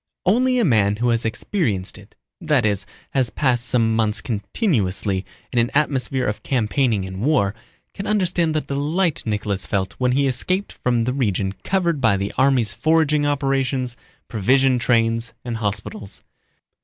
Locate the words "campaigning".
6.41-7.05